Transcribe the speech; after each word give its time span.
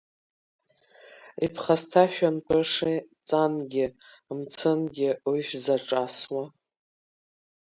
Иԥхасҭашәымтәышеи, 1.45 2.97
ҵангьы-мцынгьы 3.27 5.09
уи 5.29 5.39
шәзаҿасуа. 5.47 6.43